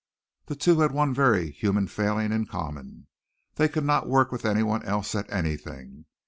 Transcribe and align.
The 0.47 0.55
two 0.55 0.79
had 0.79 0.93
one 0.93 1.13
very 1.13 1.51
human 1.51 1.87
failing 1.87 2.31
in 2.31 2.47
common 2.47 3.05
they 3.53 3.69
could 3.69 3.85
not 3.85 4.07
work 4.09 4.31
with 4.31 4.45
anyone 4.47 4.81
else 4.81 5.13
at 5.13 5.31
anything. 5.31 6.05